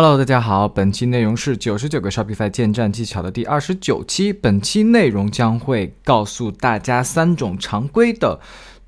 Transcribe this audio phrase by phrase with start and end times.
[0.00, 4.32] Hello，大家好，本期内容是九十九个 Shopify 建站技巧的第二十九期。
[4.32, 8.38] 本期内容将会告诉大家三种常规的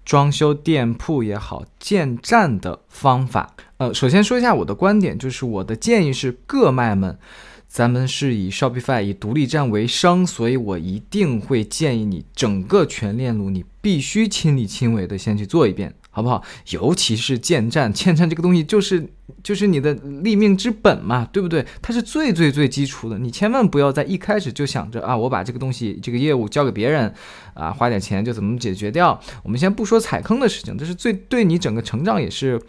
[0.04, 3.56] 装修店铺也好建站的方法。
[3.78, 7.18] 呃，首先说一下我的观点，就是我的建议是各卖们，
[7.66, 15.92] 咱们是以 Shopify 以独立站为生，所以我一定会建议你整个全链路你必须亲力亲为的先去做一遍。
[16.12, 16.42] 好不好？
[16.70, 19.08] 尤其是建站，建站这个东西就是
[19.43, 21.64] 就是你的立命之本嘛，对不对？
[21.80, 27.13] 它是最最最基础的，你千万不要在一开始就想着啊，我把这个东西这个业务交给别人，
[27.54, 29.21] 啊，花点钱就怎么解决掉。
[29.43, 32.61] 我们先不说踩坑的事情，这是最对你整个成长也是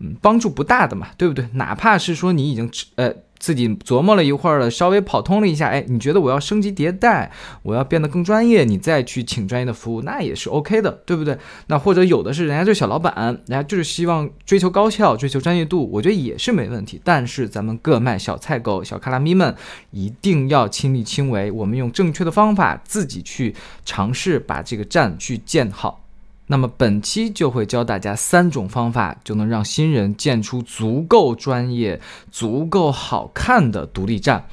[0.00, 1.48] 嗯帮助不大的嘛，对不对？
[1.54, 3.12] 哪怕是说你已经呃。
[3.44, 7.30] 自己琢磨了一会儿了，稍微跑通了一下，哎，你觉得我要升级迭代，
[7.62, 11.36] 我要变得更专业，你再去请专业的服务，那也是 OK 的，对不对？
[11.66, 16.98] 那或者有的是人家就是小老板，人家就是希望追求高效、追求专业度，我觉得也是没问题。
[17.04, 19.54] 但是咱们各卖小菜狗、小卡拉咪们，
[19.90, 26.03] 一定要亲力亲为，我们用正确的方法，自己去尝试把这个站去建好。
[26.46, 34.46] 那么本期就会教大家三种方法，就能让新人建出足够专业、足够好看的独立站。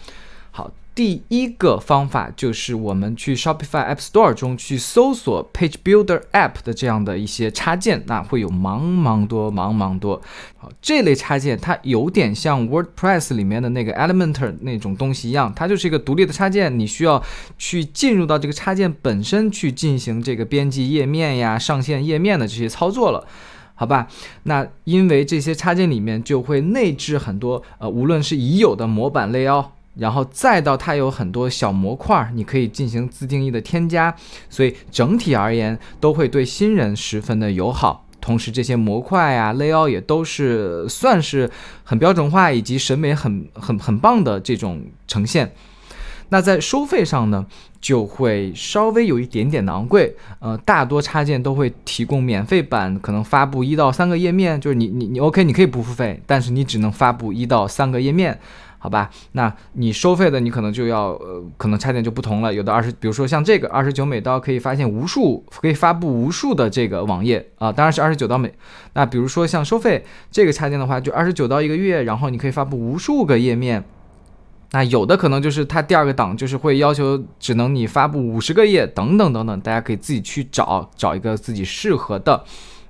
[0.93, 10.21] 第一个方法就是我们去 Shopify App Store 中去搜索 Page Builder App 的这样的一些插件，那会有茫茫多、茫茫多。
[10.57, 17.23] 好，这类插件它有点像 WordPress 里面的那个 Elementor 那种东西一样，它就是一个独立的插件，你需要
[17.57, 23.25] 去进入到这个插件本身去进行这个编辑页面呀、上线页面的这些操作了，
[23.75, 24.07] 好吧？
[24.43, 29.71] 那因为这些插件里面就会内置很多呃，无论是已有的模板类哦。
[29.95, 34.15] 然后再到它有很多小模块，你可以进行自定义的添加，
[34.49, 38.05] 所以整体而言都会对新人十分的友好。
[38.21, 41.49] 同时，这些模块呀、layout 也都是算是
[41.83, 45.51] 很标准化以及审美很很很棒的这种呈现。
[46.29, 47.45] 那在收费上呢，
[47.81, 50.15] 就会稍微有一点点的昂贵。
[50.39, 58.39] 呃，大多插件都会提供免费版，可能发布一到三个页面，就是你你你 OK，你可以不付费，但是你只能发布一到三个页面。
[58.83, 62.51] 好吧，那你收费的，你可能就要，呃，可能插件就不同了。
[62.51, 68.51] 有的二十，比如说像这个二十九美刀，可以发现无数，可以发布无数的这个网页啊，当然是二十九刀美。
[68.93, 73.83] 那比如说像收费这个插件的话，就二十九刀一个月，然后你可以发布无数个页面。
[74.71, 82.43] 那有的可能就是它第二个档就是会要求只能你发布五十个页，等等等等，大家可以自己去找找一个自己适合的，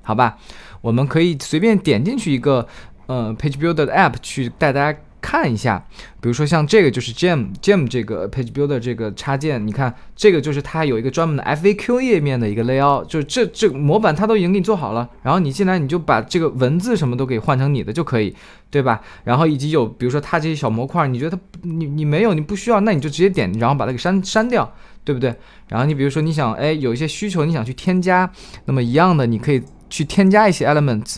[0.04, 0.38] 好吧？
[0.80, 2.66] 我们可以随便点进去一个，
[3.08, 4.98] 呃，Page Builder 的 App 去带大家。
[5.22, 5.86] 看一下，
[6.20, 18.36] 比如说像这个就是 Gem Gem 这个 Page Builder 这个插件，你看这个就是它有一个专门的 FAQ 页面的一个 layout，就是这这模板它都已经给你做好了，然后你进来你就把这个文字什么都给换成你的就可以，
[18.70, 19.00] 对吧？
[19.24, 24.74] 然后以及有比如说它这些小模块，你觉得它你你没有你不需要，那你就直接点，然后把它给删删掉，
[25.04, 25.36] 对不对？
[25.68, 28.30] 然后你比如说你想哎有一些需求你想去添加，
[28.66, 31.18] 那么一样的你可以去添加一些 elements。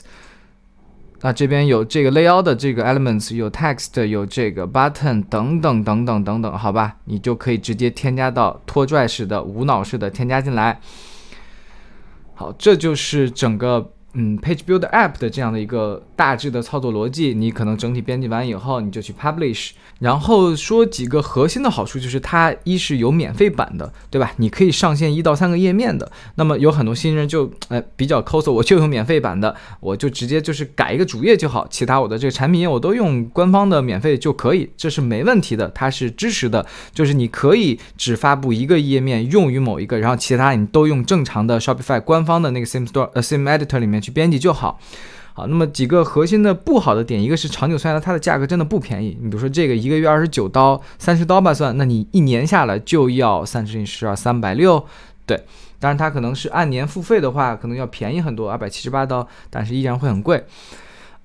[1.23, 10.79] 那这边有这个 layout 的这个 elements，有 text，有这个 button 等等等等等等，好吧，你就可以直接添加到拖拽式的、无脑式的添加进来。
[12.35, 13.91] 好，这就是整个。
[14.16, 19.72] 嗯，Page Builder App 的这样的一个大致的操作逻辑，你可能整体编辑完以后，你就去 Publish。
[20.00, 24.31] 然后说几个核心的好处，就是它一是有免费版的，对吧？
[24.38, 26.12] 你可以上线一到三个页面的。
[26.35, 36.63] 那么有很多新人就哎比较抠搜，我就用免费版的，我就直接就是改一个主页就好，其他我的这个产品页我都用官方的免费就可以，这是没问题的，它是支持的。
[36.94, 44.03] 就是你可以只发布一个页面用于某一个，然后其他你都用正常的 Shopify 官方的那个 Theme Store 呃 Theme Editor 里面。
[44.03, 44.78] 去编辑就好，
[45.34, 49.18] 好，那么几个核心的不好的点，一个是长久算下来，它的价格真的不便宜。
[49.22, 54.86] 你比如说这个一个月二十九刀，三十刀吧算，那你一年下来就要三十十二三百六，
[55.25, 55.44] 对，
[55.80, 60.44] 当然它可能是按年付费的话，可能要便宜很多，二百七十八刀，但是依然会很贵。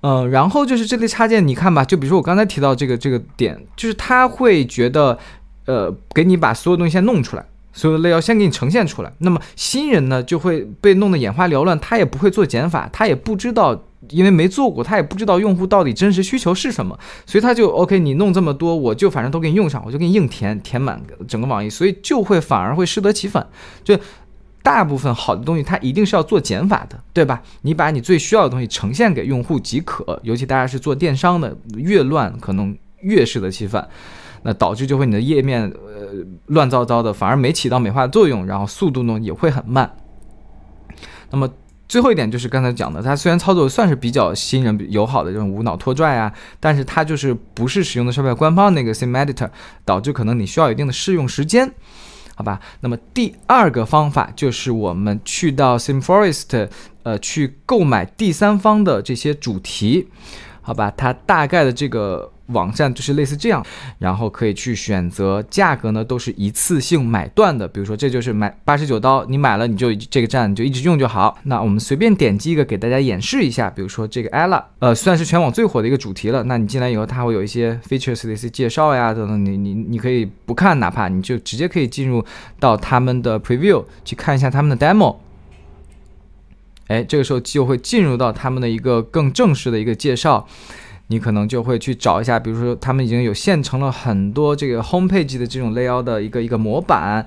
[0.01, 5.19] 嗯，然后就是这类插件，你看吧，就比如说我刚才提到这个这个点，就是他会觉得，
[5.65, 7.45] 呃，给你把所有东西先弄出来。
[7.71, 23.47] 所有的类要先给你呈现出来，那么新人呢就会被弄得眼花缭乱，他也不会做减法，他也不知道，因为没做过，他也不知道用户到底真实需求是什么，所以他就 OK，你弄这么多，我就反正都给你用上，我就给你硬填填满整个网页，所以就会反而会适得其反。
[23.83, 23.97] 就
[24.61, 27.41] 大部分好的东西，它一定是要做减法的，对吧？
[27.61, 33.87] 你把你最需要的东西呈现给用户即可，尤其大家是做电商的，越乱可能越适得其反。
[34.43, 39.95] 那导致就会你的页面呃乱糟糟的，反而没起到美化作用，然后速度呢也会很慢。
[41.31, 41.49] 那么
[41.87, 49.49] 最后一点就是刚才讲的，它虽然操作算是比较新人友好的这种无脑拖拽啊，但是它就是不是使用的是不是官方那个 Sim Editor，
[49.85, 51.71] 导致可能你需要一定的试用时间，
[52.35, 52.59] 好吧？
[52.81, 56.69] 那么第二个方法就是我们去到 Sim Forest，
[57.03, 60.09] 呃，去购买第三方的这些主题，
[60.69, 60.93] 好吧？
[60.95, 62.31] 它大概的这个。
[62.49, 63.63] 网站就是类似这样，
[63.99, 67.67] 然后可以去选择价格呢，都是一次性买断的。
[67.67, 71.37] 比如说，这就是买八十九刀，你买了你就这个站你就一直用就好。
[71.43, 76.41] 那我们随便点击一个给大家演示一下，比如说这个 Ella，呃，算是全网最火的一个主题了。
[76.45, 82.25] 那你进来以后，它会有一些 features 的一些介绍呀等等，你你你可以不看，哪怕你就直接可以进入
[82.59, 85.17] 到他们的 preview 去看一下他们的 demo。
[86.89, 90.45] 哎，这个时候就会进入到他们的一个更正式的一个介绍。
[91.11, 97.25] 你可能就会去找一下，比如说他们已经有现成了很多这个 homepage 的这种 layout 的一个一个模板，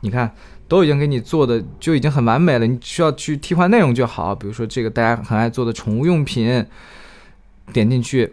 [0.00, 0.32] 你看
[0.66, 4.34] 都已经给你做的就已经很完美了，你需要去替换内容就好。
[4.34, 6.66] 比如说这个大家很爱做的宠物用品，
[7.72, 8.32] 点进去，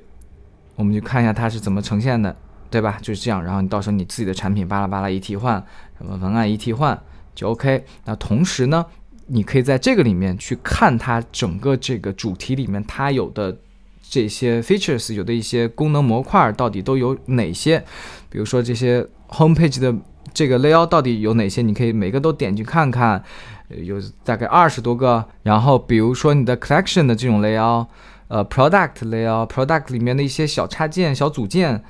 [0.76, 2.36] 我们就看一下它是怎么呈现的，
[2.72, 2.98] 对吧？
[3.00, 5.64] 就是这样，然后你到时候你自己的产品巴拉巴拉一替换，
[6.00, 7.00] 什么文案一替换
[7.36, 7.86] 就 OK。
[8.06, 8.84] 那同时呢，
[9.28, 13.58] 你可以在这个里面去看它整个这个主题里面它有的。
[14.10, 17.78] 这些 features 有的一些功能模块到底都有哪些？
[18.30, 19.94] 比如说这些 homepage 的
[20.34, 21.62] 这个 layout 到底有哪些？
[21.62, 23.22] 你可以每个都点进去看看，
[23.68, 25.26] 有大概二十多个。
[25.44, 27.88] 然后比如说你的 collection 的这种 layout，
[28.30, 31.84] 呃，product layout，product 里面的一些小插件、小组件。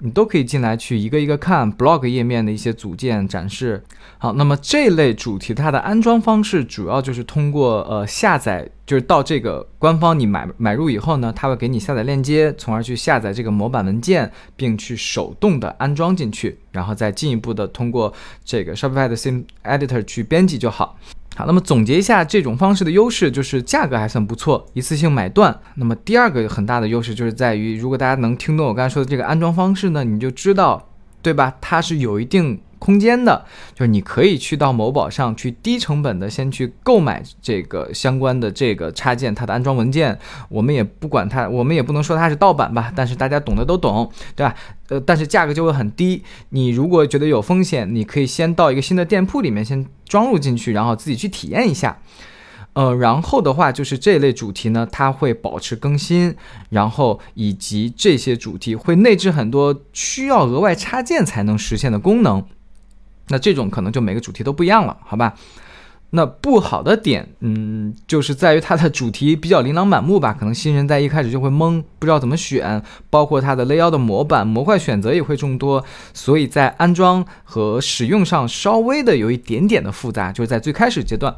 [0.00, 3.82] 你都可以进来去一个一个看 blog 页面的一些组件展示。
[4.18, 18.12] 好，那么这类主题它的安装方式主要就是通过呃下载，就是到这个官方你买买入以后呢，它会给你下载链接，从而去下载这个模板文件，并去手动的安装进去，然后再进一步的通过
[18.44, 20.96] 这个 Shopify 的 Sim Editor 去编辑就好。
[21.38, 25.56] 好，那么总结一下这种方式的优势，就是价格还算不错，一次性买断。
[25.76, 30.88] 那么第二个很大的优势就是在于，如果大家能听懂我刚才说的这个安装方式呢，你就知道，
[31.22, 31.54] 对吧？
[31.60, 32.58] 它是有一定。
[32.78, 33.44] 空间的，
[33.74, 44.54] 就是你可以去到某宝上去低成本的先去购买这个相关的这个插件，它的安装文件，我们也不管它，我们也不能说它是盗版吧，但是大家懂的都懂，对吧？
[44.88, 46.22] 呃，但是价格就会很低。
[46.50, 51.98] 你如果觉得有风险，你可以先到一个新的店铺里面先装入进去，然后自己去体验一下。
[52.74, 56.36] 呃，然后的话就是这类主题呢，它会保持更新，
[56.70, 62.44] 然后以及这些主题会内置很多需要额外插件才能实现的功能。
[63.28, 65.34] 那这种可能就每个主题都不一样了，好吧？
[66.10, 75.84] 那不好的点，嗯，就是在于它的主题比较琳琅满目吧，可能新人在一开始就会懵，不知道怎么选，包括它的类幺的模板模块选择也会众多，
[76.14, 81.36] 所以在安装和使用上稍微的有一点点的复杂，就是在最开始阶段。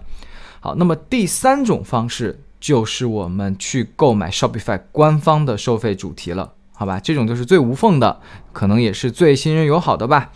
[0.61, 7.01] 好，那么第三种方式就是我们去购买 Shopify 官方的收费主题了，好吧？
[7.01, 8.21] 这种就是最无缝的，
[8.53, 10.31] 可能也是最新人友好的吧。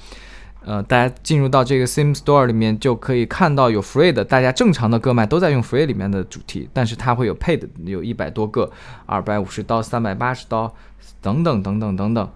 [0.66, 8.70] 呃，大家进入到这个 Sim Store 里面就可以看到有 Free 的，大家正常的歌卖都在用 Free 里面的主题，但是它会有 Paid，有一百多个，
[9.06, 10.74] 二百五十刀、三百八十刀，
[11.20, 12.30] 等等等等等等。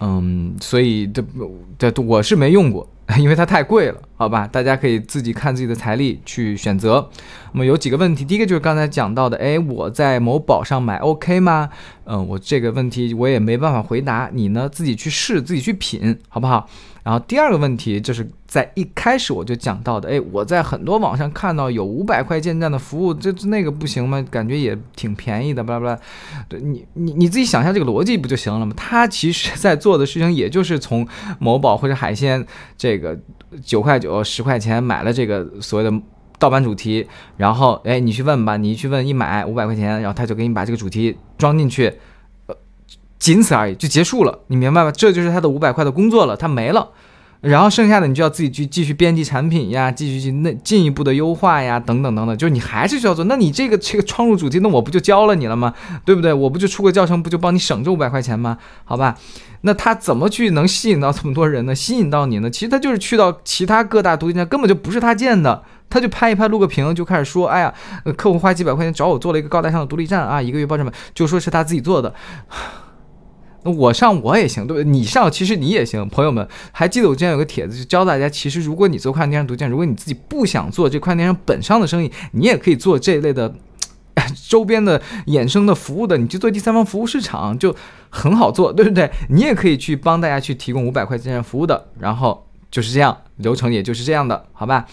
[0.00, 1.24] 嗯，所以这
[1.78, 2.88] 这我是没用过。
[3.18, 7.08] 因为它太贵了，好吧，大家可以自己看自己的财力去选择。
[7.52, 11.70] 那么有几个问题，第一个就是刚才讲到的，哎，我在某宝上买 OK 吗？
[12.04, 16.68] 嗯，我这个问题我也没办法回答，你呢自己去试，自己去品，好不好？
[17.02, 24.20] 然后第二个问题就是在一开始我就讲到的，哎，我在很多网上看到有五百块建站的服务，这那个不行吗？
[24.28, 25.98] 感觉也挺便宜的，巴拉巴拉。
[26.48, 28.72] 对你你你自己想一下这个逻辑不就行了吗？
[28.76, 31.06] 他其实在做的事情也就是从
[31.38, 32.44] 某宝或者海鲜
[32.76, 33.18] 这这个
[33.62, 35.94] 九块九十块钱买了这个所谓的
[36.38, 41.92] 盗版主题，然后哎你去问吧，你去问一买五百块钱，然后他就给你把这个主题装进去。
[42.46, 42.54] 呃
[43.18, 44.92] 仅此而已，就结束了，你明白吗？
[44.92, 46.90] 这就是他的五百块的工作了，他没了，
[47.42, 53.24] 然后剩下的你就要自己去继续编辑产品呀，继续去那进一步的优化呀，等等等等，就是你还是需要做。
[53.26, 55.72] 那你这个这个创入主题，那我不就教了你了吗？
[56.04, 56.32] 对不对？
[56.32, 58.58] 我不就出个教程，不就帮你省这五百块钱吗？
[58.84, 59.16] 好吧，
[59.60, 61.74] 那他怎么去能吸引到这么多人呢？
[61.74, 62.50] 吸引到你呢？
[62.50, 67.72] 其实他就是去到其他各大独立站，根本就不是他建的，他就拍一拍录个屏，就开始说，哎呀，
[68.16, 72.12] 客户花几百块钱找我做了一个高大上的独立站啊，一个月报这么，就说是他自己做的。
[73.70, 74.84] 我上我也行，对不对？
[74.84, 76.08] 你上其实你也行。
[76.08, 83.54] 朋友们，还记得我之前有个帖子，就教大家，其实如果你做跨境电商独建，如果你自己不想做这跨境电商本上的生意，你也可以做这一类的
[84.48, 87.74] 周边的衍生的服务的，你去做第三方服务市场就
[88.08, 89.10] 很好做，对不对？
[89.28, 94.86] 你也可以去帮大家去提供五百块钱服务的，然后就是这样，流程也就是这样的，好吧？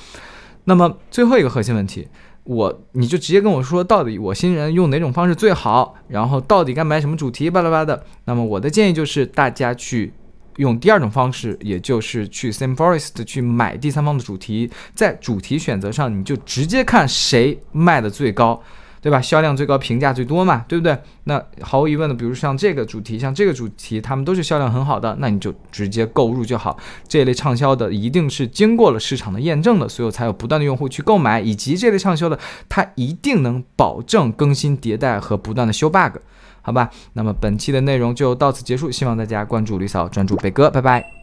[0.65, 2.07] 那么最后一个核心问题，
[2.45, 8.03] 我你就直接跟我说，到底我新人用哪种方式最好，然后到底该买什么主题，巴拉巴拉的。
[8.25, 10.13] 那么我的建议就是大家去
[10.57, 18.61] 用第二种方式，也就是去 Same Forest 去买第三方的主题，在主题选择上，你就直接看谁卖的最高。
[19.03, 19.19] 对吧？
[19.19, 20.97] 销量最高，评价最多嘛，对不对？
[21.25, 26.77] 那毫无疑问的，比如像这个主题，像这个主题，他们都是销量很好的，那你就直接购入就好。
[27.05, 36.19] 这类畅销的一定是经过了市场的验证的，所以才有不断的用户去购买，以及这类畅销的，它一定能保证更新迭代和不断的修 bug，
[36.61, 36.89] 好吧？
[37.11, 41.13] 那么本期的内容就到此结束，希望大家关注吕嫂，专注北哥，拜拜。